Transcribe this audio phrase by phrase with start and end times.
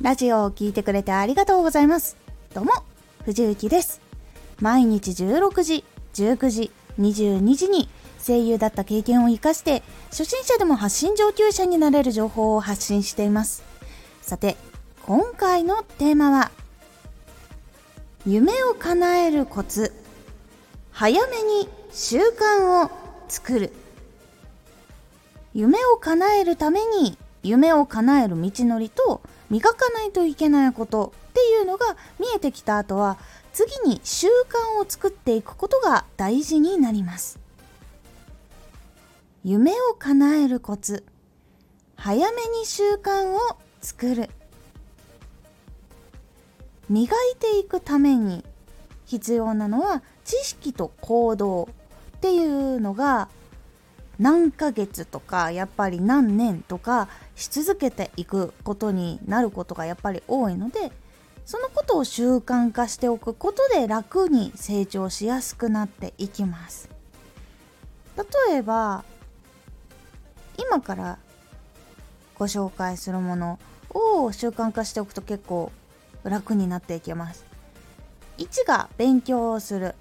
[0.00, 2.16] ラジオを聴いてくれてありがとうございます。
[2.54, 2.70] どうも、
[3.24, 4.00] 藤幸です。
[4.60, 6.70] 毎日16時、19時、
[7.00, 7.88] 22時に
[8.24, 13.64] 声優だった経験を活かして、初心者でも発信上級者になれる情報を発信しています。
[14.22, 14.56] さて、
[15.04, 16.52] 今回のテーマは、
[18.24, 19.92] 夢を叶えるコツ、
[20.92, 22.90] 早めに習慣を
[23.26, 23.72] 作る。
[25.54, 29.20] 夢を叶えるために夢を叶える道のりと
[29.50, 33.18] 磨かないといけないことっていうのが見えてきた後は
[33.52, 37.38] 次に習慣を作っていくことが大事になります。
[39.44, 41.04] 夢を叶えるコツ。
[41.96, 44.30] 早めに習慣を作る。
[46.88, 48.44] 磨いていくために
[49.06, 51.68] 必要なのは知識と行動
[52.16, 53.28] っていうのが
[54.18, 60.90] 何ヶ月とかやっぱり何年とかし続けていくことになることがやっぱり多いので
[61.46, 66.90] そのことを習慣化しておくことで楽に成長しやすくなっていきます。
[68.48, 69.04] 例えば
[70.58, 71.18] 今から
[72.34, 73.58] ご紹介するもの
[73.90, 75.72] を習慣化しておくと結構
[76.24, 77.46] 楽になっていきます。
[78.38, 79.94] 1が勉強をする。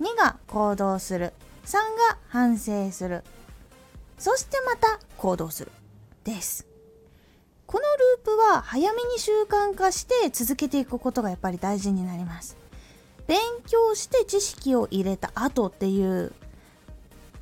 [0.00, 1.32] 2が行動する。
[1.64, 3.22] 3が反省する。
[4.18, 5.70] そしてまた行動する。
[6.24, 6.67] です。
[7.68, 12.56] このループは早めに習慣化して続けていくことがやっぱり大事になります。
[13.26, 16.32] 勉強して知識を入れた後っていう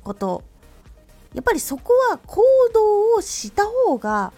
[0.03, 0.43] こと。
[1.33, 4.33] やっぱりそこは行動をした方が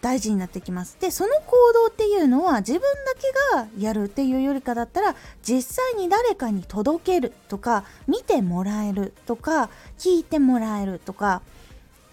[0.00, 0.96] 大事になってきます。
[1.00, 11.42] でその行動っていうのは自分だけがやるっていうよりかだったら実際に誰かに届けるとか見てもらえるとか聞いてもらえるとか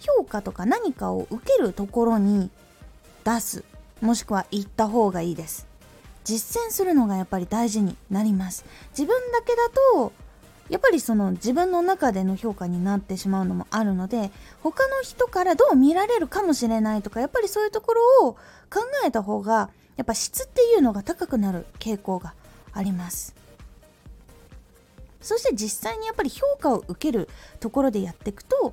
[0.00, 2.50] 評価とか何かを受けるところに
[3.24, 3.64] 出す
[4.00, 5.66] もしくは行った方がいいです。
[6.24, 8.64] 実践するのがやっぱり大事になります。
[8.90, 10.12] 自分だけだと
[10.68, 14.30] やっぱりその自分の中での評価になってしまうのもあるので
[14.62, 18.40] 他の人からどう見られるかもしれないとかやっぱりそういうところを考
[19.06, 22.34] えた方がやっぱ質っていうのが高くなる傾向が
[22.72, 23.34] あります。
[25.20, 27.28] そして実際にやっぱり評価を受ける
[27.60, 28.72] ところでやっていくと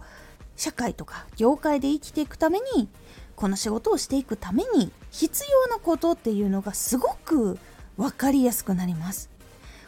[0.55, 2.87] 社会とか業界で生きていくために
[3.35, 7.57] この仕事をしていくために必要なことっていうのがすごく
[7.97, 9.29] 分かりやすくなります。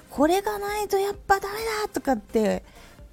[0.10, 2.64] これがないとやっぱダメだとかって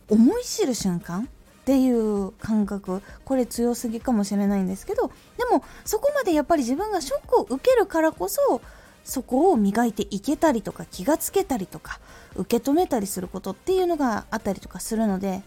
[0.09, 1.27] 思い知る瞬間っ
[1.65, 3.03] ていう感覚。
[3.25, 8.61] これ強すぎかもしれないんですけどでもそこまでやっぱり自分がショックを受けるからこそ
[9.05, 12.01] そこを磨いていけたりとか気がつけたりとか
[12.37, 15.43] 受け止めたりすることっていうのがあったりとかするので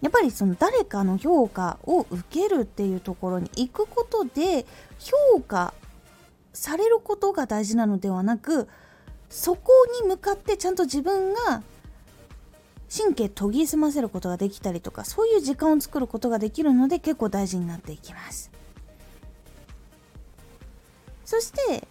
[0.00, 4.64] やっぱりその誰かの評価を受けるっていうところに行くことで
[4.98, 5.74] 評価
[6.52, 8.68] されることが大事なのではなく
[9.28, 9.70] そこ
[10.02, 11.62] に向かってちゃんと自分が
[12.94, 18.50] 神経研ぎ澄ませることができたりとかそういう時間を作ることができるので結構大事になっていきます。
[21.24, 21.86] そして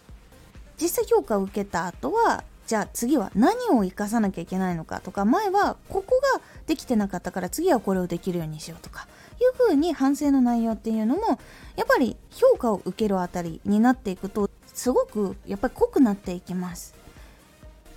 [0.82, 9.08] 実際評価を受けた後はじゃあ次は何を生かさなきゃいけないのかとか前はここができてなかったから次はこれをできるようにしようとか
[9.42, 11.40] いうふうに反省の内容っていうのも
[11.76, 16.94] やっぱり評価を受けるあたりになっていくとすごくやっぱり濃くなっていきます。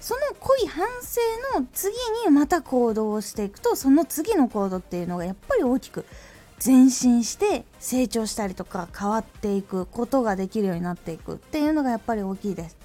[0.00, 1.94] その濃い反省の次
[2.24, 6.06] にまた行動をしていくとその次の行動っていうのがやっぱり大きく
[6.64, 12.78] 前進して成長したりとか変わっていくことができるようになっていくっていうのがやっぱり大きいです。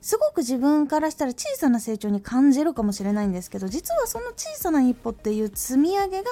[0.00, 6.30] すごく自分からしたら小さな成長に感じるかもしれないんですけど実はその小さな一歩っていう積み上げが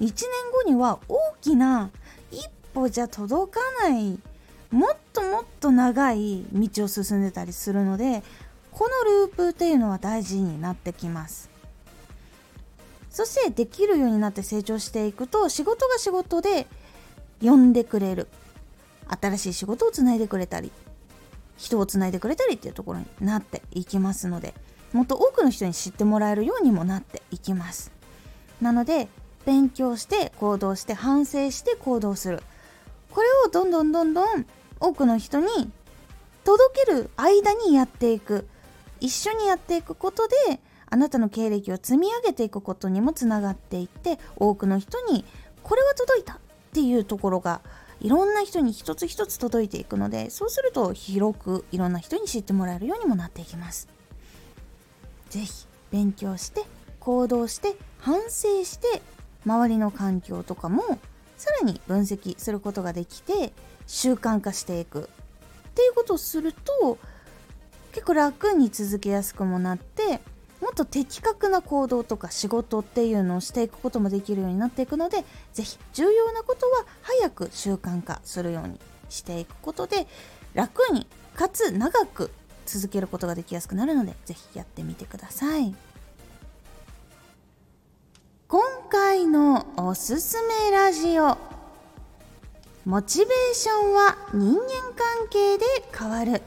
[0.00, 0.12] 年
[0.52, 1.90] 後には大きな
[2.30, 4.18] 一歩じゃ届かない
[4.70, 8.22] もっともっと長い道を進んでたりするので
[8.70, 11.50] このループっていうのは大事になってきます。
[13.10, 16.68] そしてできるようになって成長していくと仕事が仕事で
[17.40, 18.28] 呼んでくれる。
[19.08, 20.70] 新しい仕事をつないでくれたり
[21.58, 24.54] 人をつないでくれたりっていうところになっていきますので
[24.92, 27.92] もっと多くの人に知ってもらえるようにもなっていきます。
[28.62, 29.08] なので
[29.44, 32.42] 勉強して行動して反省して行動する。
[33.10, 34.46] これをどんどんどんどん
[34.80, 35.46] 多くの人に
[36.44, 38.48] 届ける間にやっていく。
[39.00, 40.60] 一緒にやっていくことで
[40.90, 45.24] あなたの経歴を積み上げていくことにもつながっていって多くの人に
[45.62, 46.36] これは届いたっ
[46.72, 47.60] ていうところが
[48.00, 53.88] いろんな人に一つ一つ届いていくのでそうすると広くいろんな人に知ってもらえるようにもなっていきます。
[55.30, 56.62] 是非勉強して
[57.00, 59.02] 行動して反省して
[59.44, 60.82] 周りの環境とかも
[61.36, 63.52] さらに分析することができて
[63.86, 65.08] 習慣化していく。
[65.68, 66.98] っていうことをすると
[67.92, 70.20] 結構楽に続けやすくもなって
[70.60, 80.06] もっと的確な行動とか仕事っていうのをしていくこともできるようになっていくので是非重要なことは早く習慣化するようにしていくことで
[80.54, 82.30] 楽にかつ長く
[82.66, 85.74] 続けることができやすくなるので是非やってみてください。
[88.48, 91.36] 今回のおすすめラジオ。
[92.84, 94.58] モチベーションは人間
[94.96, 96.40] 関係で変わる。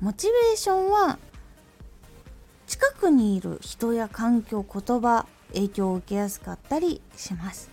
[0.00, 1.18] モチベーションは
[2.68, 7.70] 近くにいる人や環境言葉影響を受けやすかったりします。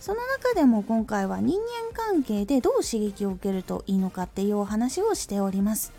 [0.00, 5.92] その中でも今回は人間関係でどう刺激を受けるといいのかっていうお話をしております。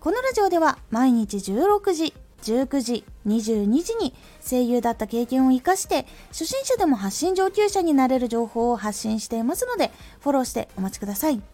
[0.00, 9.90] このラジオでは毎日16時19時22時に声優だった経験を生かして初心者でも発信上級者になれる情報を発信していますので
[10.20, 11.53] フォローしてお待ちください。